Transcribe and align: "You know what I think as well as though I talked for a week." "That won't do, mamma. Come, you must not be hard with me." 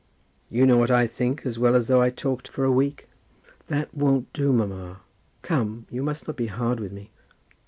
"You 0.49 0.65
know 0.65 0.79
what 0.79 0.89
I 0.89 1.05
think 1.05 1.45
as 1.45 1.59
well 1.59 1.75
as 1.75 1.85
though 1.85 2.01
I 2.01 2.09
talked 2.09 2.47
for 2.47 2.63
a 2.63 2.71
week." 2.71 3.07
"That 3.67 3.93
won't 3.93 4.33
do, 4.33 4.51
mamma. 4.51 5.01
Come, 5.43 5.85
you 5.91 6.01
must 6.01 6.27
not 6.27 6.35
be 6.37 6.47
hard 6.47 6.79
with 6.79 6.91
me." 6.91 7.11